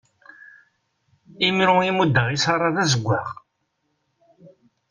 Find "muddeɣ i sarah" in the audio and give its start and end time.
1.97-2.71